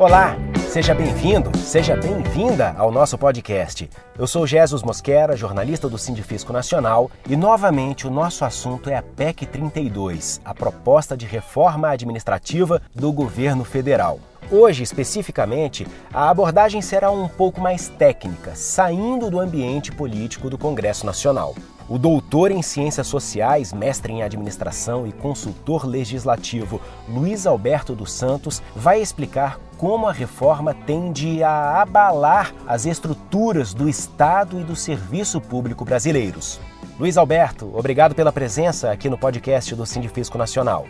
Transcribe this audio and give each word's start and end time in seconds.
Olá, 0.00 0.34
seja 0.70 0.94
bem-vindo, 0.94 1.54
seja 1.58 1.94
bem-vinda 1.94 2.74
ao 2.78 2.90
nosso 2.90 3.18
podcast. 3.18 3.86
Eu 4.18 4.26
sou 4.26 4.46
Jesus 4.46 4.82
Mosquera, 4.82 5.36
jornalista 5.36 5.90
do 5.90 5.98
Sindifisco 5.98 6.54
Nacional, 6.54 7.10
e 7.28 7.36
novamente 7.36 8.06
o 8.06 8.10
nosso 8.10 8.42
assunto 8.42 8.88
é 8.88 8.96
a 8.96 9.02
PEC 9.02 9.44
32, 9.44 10.40
a 10.42 10.54
proposta 10.54 11.14
de 11.14 11.26
reforma 11.26 11.90
administrativa 11.90 12.80
do 12.94 13.12
governo 13.12 13.62
federal. 13.62 14.18
Hoje, 14.50 14.82
especificamente, 14.82 15.86
a 16.14 16.30
abordagem 16.30 16.80
será 16.80 17.10
um 17.10 17.28
pouco 17.28 17.60
mais 17.60 17.90
técnica, 17.90 18.54
saindo 18.54 19.30
do 19.30 19.38
ambiente 19.38 19.92
político 19.92 20.48
do 20.48 20.56
Congresso 20.56 21.04
Nacional. 21.04 21.54
O 21.90 21.98
doutor 21.98 22.52
em 22.52 22.62
Ciências 22.62 23.08
Sociais, 23.08 23.72
mestre 23.72 24.12
em 24.12 24.22
Administração 24.22 25.08
e 25.08 25.12
consultor 25.12 25.84
legislativo 25.84 26.80
Luiz 27.08 27.48
Alberto 27.48 27.96
dos 27.96 28.12
Santos 28.12 28.62
vai 28.76 29.02
explicar 29.02 29.58
como 29.76 30.06
a 30.06 30.12
reforma 30.12 30.72
tende 30.72 31.42
a 31.42 31.82
abalar 31.82 32.54
as 32.64 32.86
estruturas 32.86 33.74
do 33.74 33.88
Estado 33.88 34.60
e 34.60 34.62
do 34.62 34.76
serviço 34.76 35.40
público 35.40 35.84
brasileiros. 35.84 36.60
Luiz 36.96 37.16
Alberto, 37.16 37.76
obrigado 37.76 38.14
pela 38.14 38.30
presença 38.30 38.92
aqui 38.92 39.10
no 39.10 39.18
podcast 39.18 39.74
do 39.74 39.84
Sindifisco 39.84 40.38
Nacional. 40.38 40.86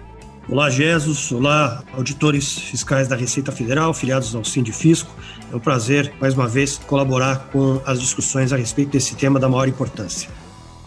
Olá, 0.51 0.69
Jesus. 0.69 1.33
Olá, 1.33 1.83
auditores 1.95 2.59
fiscais 2.59 3.09
da 3.09 3.17
Receita 3.17 3.51
Federal, 3.51 3.95
filiados 3.95 4.35
ao 4.35 4.45
Sindifisco. 4.45 5.11
É 5.51 5.57
um 5.57 5.61
prazer, 5.61 6.13
mais 6.21 6.35
uma 6.35 6.47
vez, 6.47 6.77
colaborar 6.77 7.49
com 7.51 7.81
as 7.87 7.99
discussões 7.99 8.53
a 8.53 8.57
respeito 8.59 8.91
desse 8.91 9.15
tema 9.15 9.41
da 9.41 9.49
maior 9.49 9.67
importância. 9.67 10.29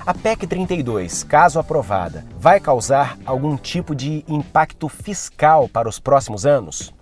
A 0.05 0.13
PEC 0.13 0.45
32, 0.45 1.23
caso 1.23 1.59
aprovada, 1.59 2.25
vai 2.37 2.59
causar 2.59 3.17
algum 3.25 3.55
tipo 3.55 3.95
de 3.95 4.25
impacto 4.27 4.89
fiscal 4.89 5.69
para 5.69 5.87
os 5.87 5.97
próximos 5.97 6.45
anos? 6.45 6.93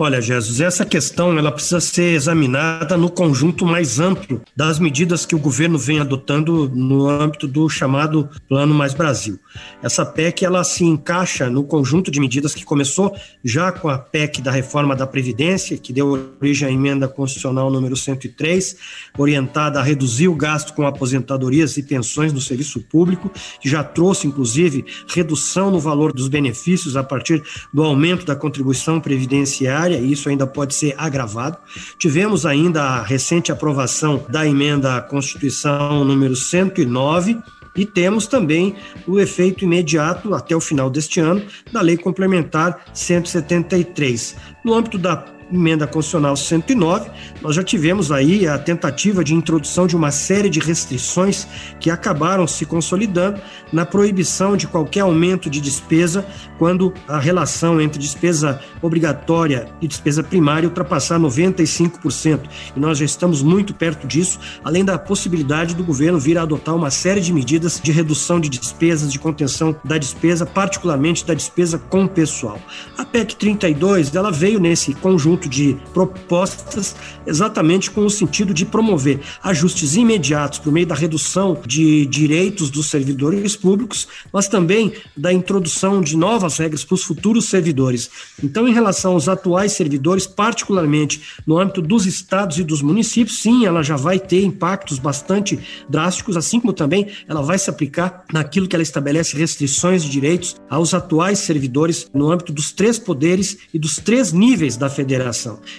Olha, 0.00 0.22
Jesus, 0.22 0.60
essa 0.60 0.86
questão 0.86 1.36
ela 1.36 1.50
precisa 1.50 1.80
ser 1.80 2.14
examinada 2.14 2.96
no 2.96 3.10
conjunto 3.10 3.66
mais 3.66 3.98
amplo 3.98 4.40
das 4.54 4.78
medidas 4.78 5.26
que 5.26 5.34
o 5.34 5.40
governo 5.40 5.76
vem 5.76 5.98
adotando 5.98 6.70
no 6.72 7.08
âmbito 7.08 7.48
do 7.48 7.68
chamado 7.68 8.30
Plano 8.48 8.72
Mais 8.72 8.94
Brasil. 8.94 9.40
Essa 9.82 10.06
PEC 10.06 10.44
ela 10.44 10.62
se 10.62 10.84
encaixa 10.84 11.50
no 11.50 11.64
conjunto 11.64 12.12
de 12.12 12.20
medidas 12.20 12.54
que 12.54 12.64
começou 12.64 13.12
já 13.44 13.72
com 13.72 13.88
a 13.88 13.98
PEC 13.98 14.40
da 14.40 14.52
reforma 14.52 14.94
da 14.94 15.04
Previdência, 15.04 15.76
que 15.76 15.92
deu 15.92 16.36
origem 16.40 16.68
à 16.68 16.70
emenda 16.70 17.08
constitucional 17.08 17.68
número 17.68 17.96
103, 17.96 18.76
orientada 19.18 19.80
a 19.80 19.82
reduzir 19.82 20.28
o 20.28 20.34
gasto 20.36 20.74
com 20.74 20.86
aposentadorias 20.86 21.76
e 21.76 21.82
pensões 21.82 22.32
no 22.32 22.40
serviço 22.40 22.80
público, 22.82 23.32
que 23.60 23.68
já 23.68 23.82
trouxe, 23.82 24.28
inclusive, 24.28 24.84
redução 25.08 25.72
no 25.72 25.80
valor 25.80 26.12
dos 26.12 26.28
benefícios 26.28 26.96
a 26.96 27.02
partir 27.02 27.42
do 27.74 27.82
aumento 27.82 28.24
da 28.24 28.36
contribuição 28.36 29.00
previdenciária 29.00 29.87
e 29.96 30.12
isso 30.12 30.28
ainda 30.28 30.46
pode 30.46 30.74
ser 30.74 30.94
agravado. 30.98 31.56
Tivemos 31.98 32.44
ainda 32.44 32.82
a 32.82 33.02
recente 33.02 33.52
aprovação 33.52 34.24
da 34.28 34.46
emenda 34.46 34.96
à 34.96 35.00
Constituição 35.00 36.04
número 36.04 36.36
109, 36.36 37.38
e 37.76 37.86
temos 37.86 38.26
também 38.26 38.74
o 39.06 39.20
efeito 39.20 39.64
imediato, 39.64 40.34
até 40.34 40.54
o 40.56 40.60
final 40.60 40.90
deste 40.90 41.20
ano, 41.20 41.40
da 41.72 41.80
Lei 41.80 41.96
Complementar 41.96 42.84
173. 42.92 44.34
No 44.64 44.74
âmbito 44.74 44.98
da 44.98 45.24
emenda 45.52 45.86
constitucional 45.86 46.36
109, 46.36 47.10
nós 47.40 47.54
já 47.54 47.62
tivemos 47.62 48.12
aí 48.12 48.46
a 48.46 48.58
tentativa 48.58 49.24
de 49.24 49.34
introdução 49.34 49.86
de 49.86 49.96
uma 49.96 50.10
série 50.10 50.50
de 50.50 50.60
restrições 50.60 51.46
que 51.80 51.90
acabaram 51.90 52.46
se 52.46 52.66
consolidando 52.66 53.40
na 53.72 53.86
proibição 53.86 54.56
de 54.56 54.66
qualquer 54.66 55.00
aumento 55.00 55.48
de 55.48 55.60
despesa 55.60 56.26
quando 56.58 56.92
a 57.06 57.18
relação 57.18 57.80
entre 57.80 57.98
despesa 57.98 58.60
obrigatória 58.82 59.68
e 59.80 59.88
despesa 59.88 60.22
primária 60.22 60.68
ultrapassar 60.68 61.18
95%. 61.18 62.40
E 62.76 62.80
nós 62.80 62.98
já 62.98 63.04
estamos 63.04 63.42
muito 63.42 63.72
perto 63.72 64.06
disso, 64.06 64.38
além 64.64 64.84
da 64.84 64.98
possibilidade 64.98 65.74
do 65.74 65.84
governo 65.84 66.18
vir 66.18 66.38
a 66.38 66.42
adotar 66.42 66.74
uma 66.74 66.90
série 66.90 67.20
de 67.20 67.32
medidas 67.32 67.80
de 67.82 67.92
redução 67.92 68.40
de 68.40 68.48
despesas, 68.48 69.12
de 69.12 69.18
contenção 69.18 69.76
da 69.84 69.98
despesa, 69.98 70.44
particularmente 70.44 71.24
da 71.24 71.34
despesa 71.34 71.78
com 71.78 72.06
pessoal. 72.06 72.58
A 72.96 73.04
PEC 73.04 73.36
32, 73.36 74.14
ela 74.14 74.30
veio 74.30 74.58
nesse 74.58 74.94
conjunto 74.94 75.37
conjunto 75.38 75.48
de 75.48 75.76
propostas 75.94 76.96
exatamente 77.26 77.90
com 77.90 78.04
o 78.04 78.10
sentido 78.10 78.52
de 78.52 78.64
promover 78.64 79.20
ajustes 79.42 79.94
imediatos 79.94 80.58
por 80.58 80.72
meio 80.72 80.86
da 80.86 80.94
redução 80.94 81.60
de 81.66 82.06
direitos 82.06 82.70
dos 82.70 82.90
servidores 82.90 83.56
públicos, 83.56 84.08
mas 84.32 84.48
também 84.48 84.92
da 85.16 85.32
introdução 85.32 86.00
de 86.00 86.16
novas 86.16 86.58
regras 86.58 86.84
para 86.84 86.94
os 86.94 87.04
futuros 87.04 87.46
servidores. 87.46 88.10
Então, 88.42 88.66
em 88.66 88.72
relação 88.72 89.12
aos 89.12 89.28
atuais 89.28 89.72
servidores, 89.72 90.26
particularmente 90.26 91.20
no 91.46 91.58
âmbito 91.58 91.80
dos 91.80 92.06
estados 92.06 92.58
e 92.58 92.64
dos 92.64 92.82
municípios, 92.82 93.40
sim, 93.40 93.66
ela 93.66 93.82
já 93.82 93.96
vai 93.96 94.18
ter 94.18 94.42
impactos 94.42 94.98
bastante 94.98 95.58
drásticos, 95.88 96.36
assim 96.36 96.60
como 96.60 96.72
também 96.72 97.08
ela 97.28 97.42
vai 97.42 97.58
se 97.58 97.70
aplicar 97.70 98.24
naquilo 98.32 98.66
que 98.66 98.74
ela 98.74 98.82
estabelece 98.82 99.36
restrições 99.36 100.02
de 100.02 100.10
direitos 100.10 100.56
aos 100.68 100.94
atuais 100.94 101.40
servidores 101.40 102.08
no 102.12 102.30
âmbito 102.30 102.52
dos 102.52 102.72
três 102.72 102.98
poderes 102.98 103.58
e 103.72 103.78
dos 103.78 103.96
três 103.96 104.32
níveis 104.32 104.76
da 104.76 104.88
federação 104.88 105.27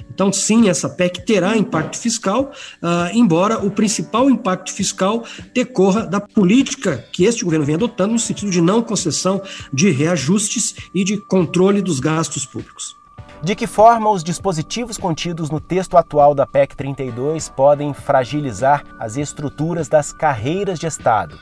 então, 0.10 0.32
sim, 0.32 0.70
essa 0.70 0.90
PEC 0.90 1.26
terá 1.26 1.56
impacto 1.58 1.98
fiscal, 1.98 2.52
uh, 2.82 3.14
embora 3.14 3.60
o 3.66 3.72
principal 3.72 4.30
impacto 4.30 4.74
fiscal 4.74 5.24
decorra 5.54 6.06
da 6.06 6.20
política 6.20 7.06
que 7.12 7.26
este 7.26 7.44
governo 7.44 7.66
vem 7.66 7.76
adotando 7.76 8.14
no 8.14 8.20
sentido 8.20 8.52
de 8.52 8.62
não 8.62 8.82
concessão 8.82 9.42
de 9.72 9.90
reajustes 9.92 10.76
e 10.94 11.04
de 11.04 11.18
controle 11.18 11.82
dos 11.82 12.00
gastos 12.00 12.46
públicos. 12.46 12.98
De 13.42 13.56
que 13.56 13.66
forma 13.66 14.12
os 14.12 14.22
dispositivos 14.22 14.98
contidos 14.98 15.50
no 15.50 15.62
texto 15.62 15.96
atual 15.96 16.36
da 16.36 16.46
PEC 16.46 16.76
32 16.76 17.48
podem 17.48 17.94
fragilizar 17.94 18.84
as 19.00 19.16
estruturas 19.16 19.88
das 19.88 20.12
carreiras 20.12 20.78
de 20.78 20.88
Estado? 20.88 21.40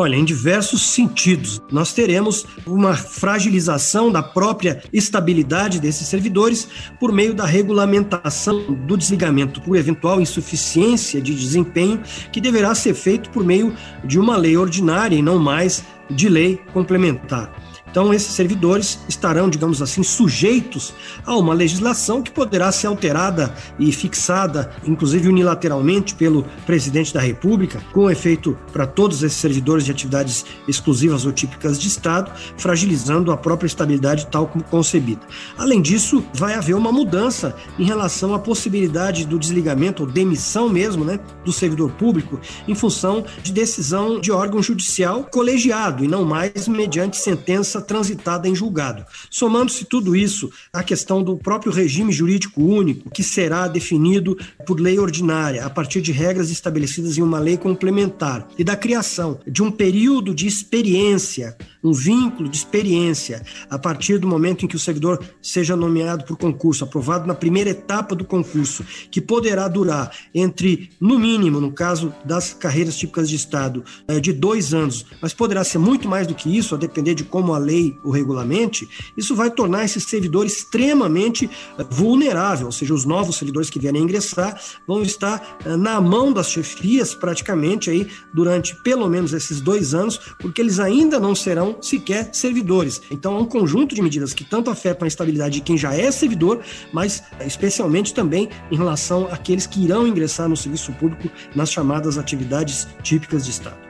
Olha, 0.00 0.14
em 0.14 0.24
diversos 0.24 0.90
sentidos. 0.90 1.60
Nós 1.72 1.92
teremos 1.92 2.46
uma 2.64 2.94
fragilização 2.94 4.12
da 4.12 4.22
própria 4.22 4.80
estabilidade 4.92 5.80
desses 5.80 6.06
servidores 6.06 6.68
por 7.00 7.10
meio 7.10 7.34
da 7.34 7.44
regulamentação 7.44 8.76
do 8.86 8.96
desligamento 8.96 9.60
por 9.60 9.76
eventual 9.76 10.20
insuficiência 10.20 11.20
de 11.20 11.34
desempenho, 11.34 12.00
que 12.30 12.40
deverá 12.40 12.76
ser 12.76 12.94
feito 12.94 13.28
por 13.30 13.42
meio 13.42 13.74
de 14.04 14.20
uma 14.20 14.36
lei 14.36 14.56
ordinária 14.56 15.16
e 15.16 15.20
não 15.20 15.36
mais 15.36 15.82
de 16.08 16.28
lei 16.28 16.60
complementar. 16.72 17.52
Então, 17.90 18.12
esses 18.12 18.32
servidores 18.32 18.98
estarão, 19.08 19.48
digamos 19.48 19.80
assim, 19.80 20.02
sujeitos 20.02 20.94
a 21.24 21.36
uma 21.36 21.54
legislação 21.54 22.22
que 22.22 22.30
poderá 22.30 22.70
ser 22.70 22.86
alterada 22.86 23.54
e 23.78 23.90
fixada, 23.92 24.70
inclusive 24.86 25.28
unilateralmente, 25.28 26.14
pelo 26.14 26.44
presidente 26.66 27.12
da 27.12 27.20
República, 27.20 27.82
com 27.92 28.10
efeito 28.10 28.56
para 28.72 28.86
todos 28.86 29.22
esses 29.22 29.38
servidores 29.38 29.84
de 29.84 29.90
atividades 29.90 30.44
exclusivas 30.66 31.24
ou 31.24 31.32
típicas 31.32 31.78
de 31.78 31.88
Estado, 31.88 32.30
fragilizando 32.56 33.32
a 33.32 33.36
própria 33.36 33.66
estabilidade 33.66 34.26
tal 34.30 34.46
como 34.46 34.64
concebida. 34.64 35.22
Além 35.56 35.80
disso, 35.80 36.24
vai 36.34 36.54
haver 36.54 36.74
uma 36.74 36.92
mudança 36.92 37.56
em 37.78 37.84
relação 37.84 38.34
à 38.34 38.38
possibilidade 38.38 39.26
do 39.26 39.38
desligamento 39.38 40.02
ou 40.02 40.08
demissão 40.08 40.68
mesmo, 40.68 41.04
né, 41.04 41.18
do 41.44 41.52
servidor 41.52 41.90
público, 41.92 42.40
em 42.66 42.74
função 42.74 43.24
de 43.42 43.52
decisão 43.52 44.20
de 44.20 44.30
órgão 44.30 44.62
judicial 44.62 45.24
colegiado 45.24 46.04
e 46.04 46.08
não 46.08 46.24
mais 46.24 46.68
mediante 46.68 47.16
sentença 47.16 47.77
transitada 47.80 48.48
em 48.48 48.54
julgado. 48.54 49.04
Somando-se 49.30 49.84
tudo 49.84 50.14
isso 50.14 50.50
à 50.72 50.82
questão 50.82 51.22
do 51.22 51.36
próprio 51.36 51.72
regime 51.72 52.12
jurídico 52.12 52.62
único, 52.62 53.10
que 53.10 53.22
será 53.22 53.68
definido 53.68 54.38
por 54.66 54.80
lei 54.80 54.98
ordinária, 54.98 55.64
a 55.64 55.70
partir 55.70 56.00
de 56.00 56.12
regras 56.12 56.50
estabelecidas 56.50 57.18
em 57.18 57.22
uma 57.22 57.38
lei 57.38 57.56
complementar, 57.56 58.48
e 58.58 58.64
da 58.64 58.76
criação 58.76 59.40
de 59.46 59.62
um 59.62 59.70
período 59.70 60.34
de 60.34 60.46
experiência, 60.46 61.56
um 61.82 61.92
vínculo 61.92 62.48
de 62.48 62.56
experiência, 62.56 63.44
a 63.70 63.78
partir 63.78 64.18
do 64.18 64.26
momento 64.26 64.64
em 64.64 64.68
que 64.68 64.76
o 64.76 64.78
servidor 64.78 65.22
seja 65.40 65.76
nomeado 65.76 66.24
por 66.24 66.36
concurso, 66.36 66.84
aprovado 66.84 67.26
na 67.26 67.34
primeira 67.34 67.70
etapa 67.70 68.14
do 68.14 68.24
concurso, 68.24 68.84
que 69.10 69.20
poderá 69.20 69.68
durar 69.68 70.10
entre, 70.34 70.90
no 71.00 71.18
mínimo, 71.18 71.60
no 71.60 71.72
caso 71.72 72.12
das 72.24 72.52
carreiras 72.52 72.96
típicas 72.96 73.28
de 73.28 73.36
Estado, 73.36 73.84
eh, 74.06 74.20
de 74.20 74.32
dois 74.32 74.74
anos, 74.74 75.06
mas 75.22 75.32
poderá 75.32 75.62
ser 75.64 75.78
muito 75.78 76.08
mais 76.08 76.26
do 76.26 76.34
que 76.34 76.56
isso, 76.56 76.74
a 76.74 76.78
depender 76.78 77.14
de 77.14 77.24
como 77.24 77.54
a 77.54 77.58
lei 77.58 77.96
o 78.04 78.10
regulamente, 78.10 78.88
isso 79.16 79.34
vai 79.34 79.50
tornar 79.50 79.84
esse 79.84 80.00
servidor 80.00 80.46
extremamente 80.46 81.48
eh, 81.78 81.86
vulnerável, 81.90 82.66
ou 82.66 82.72
seja, 82.72 82.94
os 82.94 83.04
novos 83.04 83.36
servidores 83.36 83.70
que 83.70 83.78
vierem 83.78 84.02
ingressar 84.02 84.60
vão 84.86 85.02
estar 85.02 85.58
eh, 85.64 85.76
na 85.76 86.00
mão 86.00 86.32
das 86.32 86.50
chefias 86.50 87.14
praticamente 87.14 87.90
aí 87.90 88.08
durante 88.34 88.74
pelo 88.82 89.08
menos 89.08 89.32
esses 89.32 89.60
dois 89.60 89.94
anos, 89.94 90.18
porque 90.40 90.60
eles 90.60 90.78
ainda 90.78 91.20
não 91.20 91.34
serão 91.34 91.67
sequer 91.80 92.30
servidores. 92.32 93.00
Então, 93.10 93.36
há 93.36 93.40
um 93.40 93.44
conjunto 93.44 93.94
de 93.94 94.02
medidas 94.02 94.32
que 94.32 94.44
tanto 94.44 94.70
afetam 94.70 95.04
a 95.04 95.08
estabilidade 95.08 95.54
de 95.54 95.60
quem 95.60 95.76
já 95.76 95.94
é 95.94 96.10
servidor, 96.10 96.60
mas 96.92 97.22
eh, 97.38 97.46
especialmente 97.46 98.14
também 98.14 98.48
em 98.70 98.76
relação 98.76 99.28
àqueles 99.30 99.66
que 99.66 99.84
irão 99.84 100.06
ingressar 100.06 100.48
no 100.48 100.56
serviço 100.56 100.92
público 100.92 101.28
nas 101.54 101.70
chamadas 101.70 102.18
atividades 102.18 102.86
típicas 103.02 103.44
de 103.44 103.50
Estado. 103.50 103.88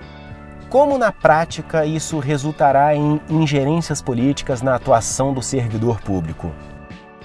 Como 0.68 0.98
na 0.98 1.10
prática 1.10 1.86
isso 1.86 2.18
resultará 2.18 2.94
em 2.94 3.18
ingerências 3.30 4.02
políticas 4.02 4.60
na 4.60 4.74
atuação 4.74 5.32
do 5.32 5.40
servidor 5.40 6.00
público? 6.00 6.52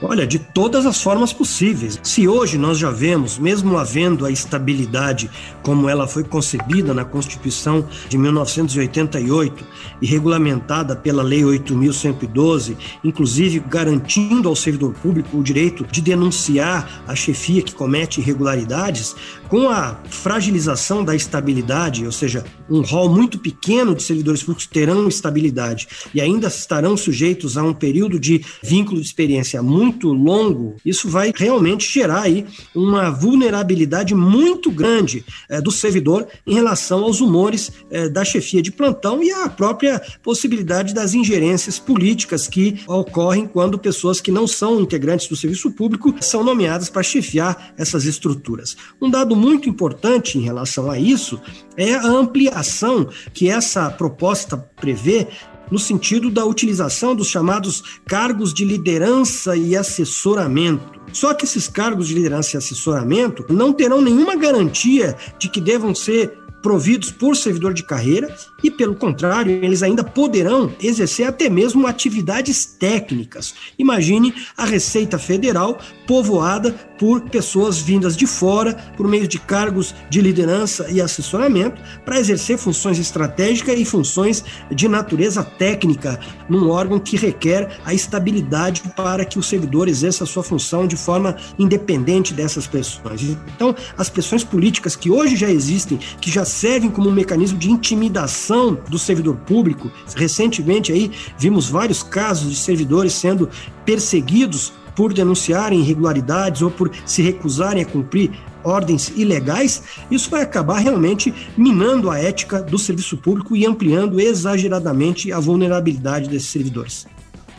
Olha, 0.01 0.28
de 0.28 0.40
todas 0.40 0.86
as 0.86 1.01
formas 1.01 1.31
possíveis. 1.31 2.00
Se 2.04 2.28
hoje 2.28 2.57
nós 2.57 2.78
já 2.78 2.90
vemos, 2.90 3.38
mesmo 3.38 3.78
havendo 3.78 4.25
a 4.25 4.31
estabilidade 4.31 5.30
como 5.62 5.88
ela 5.88 6.07
foi 6.07 6.24
concebida 6.24 6.94
na 6.94 7.06
Constituição 7.06 7.88
de 8.10 8.18
1988 8.18 9.63
e 10.01 10.06
regulamentada 10.06 10.95
pela 10.95 11.24
Lei 11.24 11.42
8.112, 11.44 12.75
inclusive 13.04 13.60
garantindo 13.60 14.50
ao 14.50 14.56
servidor 14.56 14.94
público 14.94 15.38
o 15.38 15.44
direito 15.44 15.86
de 15.86 16.01
denunciar 16.01 17.04
a 17.07 17.16
chefia 17.16 17.62
que 17.62 17.74
comete 17.74 18.19
irregularidades, 18.19 19.16
com 19.54 19.70
a 19.70 20.02
fragilização 20.10 21.06
da 21.06 21.16
estabilidade, 21.16 22.08
ou 22.08 22.12
seja, 22.12 22.44
um 22.68 22.82
rol 22.82 23.08
muito 23.08 23.38
pequeno 23.38 23.94
de 23.94 24.02
servidores 24.02 24.42
públicos 24.42 24.66
terão 24.66 25.08
estabilidade 25.08 25.88
e 26.12 26.20
ainda 26.20 26.48
estarão 26.48 26.98
sujeitos 26.98 27.56
a 27.56 27.62
um 27.62 27.72
período 27.72 28.20
de 28.20 28.44
vínculo 28.64 29.00
de 29.00 29.06
experiência 29.06 29.62
muito 29.62 30.12
longo, 30.12 30.78
isso 30.84 31.08
vai 31.08 31.32
realmente 31.36 31.88
gerar 31.88 32.22
aí 32.22 32.48
uma 32.74 33.12
vulnerabilidade 33.12 34.16
muito 34.16 34.72
grande 34.72 35.24
é, 35.48 35.62
do 35.62 35.70
servidor 35.70 36.26
em 36.48 36.56
relação 36.56 37.04
aos 37.04 37.22
humores 37.22 37.72
é, 37.92 38.10
da 38.10 38.26
chefia 38.26 38.60
de 38.60 38.72
plantão 38.72 39.22
e 39.22 39.32
a 39.32 39.48
própria 39.48 40.02
possibilidade 40.24 40.96
das 40.96 41.14
ingerências 41.14 41.78
políticas 41.78 42.48
que 42.48 42.80
ocorrem 42.88 43.46
quando 43.46 43.78
pessoas 43.78 44.20
que 44.20 44.32
não 44.32 44.48
são 44.48 44.82
integrantes 44.82 45.28
do 45.28 45.36
serviço 45.36 45.70
público 45.70 46.16
são 46.22 46.44
nomeadas 46.44 46.90
para 46.90 47.04
chefiar 47.04 47.72
essas 47.78 48.06
estruturas. 48.06 48.76
Um 49.00 49.12
dado 49.12 49.43
muito 49.44 49.68
importante 49.68 50.38
em 50.38 50.42
relação 50.42 50.90
a 50.90 50.98
isso 50.98 51.40
é 51.75 51.94
a 51.94 52.07
ampliação 52.07 53.10
que 53.34 53.50
essa 53.50 53.90
proposta 53.90 54.56
prevê 54.56 55.28
no 55.69 55.78
sentido 55.78 56.30
da 56.30 56.45
utilização 56.45 57.13
dos 57.13 57.28
chamados 57.28 58.00
cargos 58.07 58.54
de 58.54 58.63
liderança 58.63 59.56
e 59.57 59.75
assessoramento. 59.75 61.01
Só 61.12 61.34
que 61.34 61.44
esses 61.44 61.68
cargos 61.68 62.07
de 62.07 62.13
liderança 62.16 62.56
e 62.56 62.57
assessoramento 62.57 63.45
não 63.50 63.74
terão 63.74 64.01
nenhuma 64.01 64.36
garantia 64.36 65.18
de 65.38 65.50
que 65.50 65.60
devam 65.60 65.94
ser 65.94 66.43
providos 66.63 67.12
por 67.12 67.36
servidor 67.36 67.74
de 67.74 67.83
carreira 67.83 68.33
e, 68.63 68.71
pelo 68.71 68.95
contrário, 68.95 69.51
eles 69.63 69.83
ainda 69.83 70.04
poderão 70.04 70.74
exercer 70.81 71.27
até 71.27 71.50
mesmo 71.50 71.86
atividades 71.86 72.65
técnicas. 72.65 73.54
Imagine 73.77 74.33
a 74.57 74.65
Receita 74.65 75.19
Federal 75.19 75.77
povoada 76.07 76.71
por 76.98 77.21
pessoas 77.21 77.80
vindas 77.80 78.15
de 78.15 78.25
fora, 78.25 78.74
por 78.95 79.07
meio 79.10 79.27
de 79.27 79.38
cargos 79.38 79.94
de 80.10 80.21
liderança 80.21 80.89
e 80.89 81.01
assessoramento, 81.01 81.81
para 82.06 82.18
exercer 82.18 82.57
funções 82.57 82.98
estratégicas 82.98 83.77
e 83.77 83.83
funções 83.83 84.44
de 84.71 84.88
natureza 84.88 85.44
técnica 85.44 86.18
num 86.48 86.69
órgão 86.69 87.00
que 87.00 87.18
requer 87.18 87.77
a 87.83 87.94
estabilidade 87.94 88.83
para 88.95 89.25
que 89.25 89.38
o 89.38 89.44
servidor 89.44 89.89
exerça 89.89 90.24
a 90.24 90.27
sua 90.27 90.44
função 90.44 90.88
de 90.88 90.95
forma 90.95 91.36
independente 91.60 92.33
dessas 92.33 92.68
pressões. 92.68 93.21
Então, 93.54 93.75
as 93.98 94.10
pressões 94.10 94.45
políticas 94.45 94.95
que 94.95 95.12
hoje 95.12 95.36
já 95.36 95.50
existem, 95.50 96.00
que 96.21 96.31
já 96.31 96.45
servem 96.54 96.90
como 96.90 97.10
um 97.10 97.14
mecanismo 97.14 97.58
de 97.58 97.70
intimidação 97.70 98.78
do 98.88 99.00
servidor 99.00 99.36
público. 99.38 99.92
Recentemente 100.16 100.92
aí 100.92 101.12
vimos 101.38 101.70
vários 101.70 102.04
casos 102.04 102.50
de 102.50 102.56
servidores 102.56 103.14
sendo 103.14 103.50
perseguidos 103.86 104.72
por 104.96 105.14
denunciarem 105.14 105.80
irregularidades 105.80 106.62
ou 106.62 106.70
por 106.70 106.92
se 107.06 107.22
recusarem 107.22 107.84
a 107.84 107.86
cumprir 107.86 108.32
ordens 108.64 109.12
ilegais, 109.16 109.84
isso 110.10 110.30
vai 110.30 110.42
acabar 110.42 110.80
realmente 110.80 111.34
minando 111.58 112.10
a 112.10 112.18
ética 112.18 112.62
do 112.62 112.80
serviço 112.80 113.18
público 113.18 113.56
e 113.56 113.66
ampliando 113.66 114.20
exageradamente 114.20 115.32
a 115.32 115.40
vulnerabilidade 115.40 116.30
desses 116.30 116.50
servidores. 116.50 117.06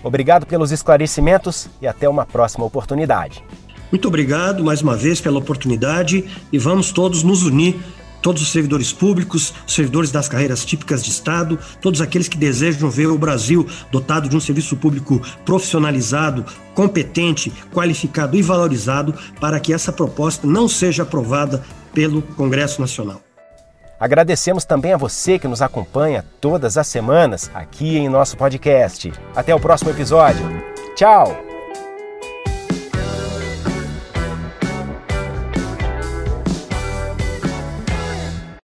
Obrigado 0.02 0.46
pelos 0.46 0.72
esclarecimentos 0.72 1.68
e 1.80 1.86
até 1.86 2.08
uma 2.08 2.24
próxima 2.24 2.64
oportunidade. 2.64 3.42
Muito 3.90 4.08
obrigado 4.08 4.64
mais 4.64 4.82
uma 4.82 4.96
vez 4.96 5.20
pela 5.20 5.38
oportunidade 5.38 6.24
e 6.52 6.58
vamos 6.58 6.90
todos 6.90 7.22
nos 7.22 7.42
unir 7.42 7.76
todos 8.24 8.40
os 8.40 8.50
servidores 8.50 8.90
públicos, 8.90 9.52
servidores 9.66 10.10
das 10.10 10.30
carreiras 10.30 10.64
típicas 10.64 11.04
de 11.04 11.10
Estado, 11.10 11.58
todos 11.82 12.00
aqueles 12.00 12.26
que 12.26 12.38
desejam 12.38 12.88
ver 12.88 13.08
o 13.08 13.18
Brasil 13.18 13.68
dotado 13.92 14.30
de 14.30 14.34
um 14.34 14.40
serviço 14.40 14.78
público 14.78 15.20
profissionalizado, 15.44 16.42
competente, 16.74 17.52
qualificado 17.70 18.34
e 18.34 18.40
valorizado 18.40 19.14
para 19.38 19.60
que 19.60 19.74
essa 19.74 19.92
proposta 19.92 20.46
não 20.46 20.66
seja 20.66 21.02
aprovada 21.02 21.62
pelo 21.92 22.22
Congresso 22.22 22.80
Nacional. 22.80 23.20
Agradecemos 24.00 24.64
também 24.64 24.94
a 24.94 24.96
você 24.96 25.38
que 25.38 25.46
nos 25.46 25.60
acompanha 25.60 26.24
todas 26.40 26.78
as 26.78 26.86
semanas 26.86 27.50
aqui 27.52 27.98
em 27.98 28.08
nosso 28.08 28.38
podcast. 28.38 29.12
Até 29.36 29.54
o 29.54 29.60
próximo 29.60 29.90
episódio. 29.90 30.44
Tchau! 30.96 31.53